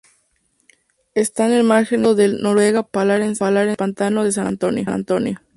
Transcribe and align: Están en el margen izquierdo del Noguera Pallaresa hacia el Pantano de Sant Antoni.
Están 1.13 1.51
en 1.51 1.59
el 1.59 1.63
margen 1.63 1.99
izquierdo 1.99 2.15
del 2.15 2.41
Noguera 2.41 2.81
Pallaresa 2.81 3.49
hacia 3.49 3.61
el 3.69 3.77
Pantano 3.77 4.23
de 4.23 4.31
Sant 4.31 4.59
Antoni. 4.63 5.35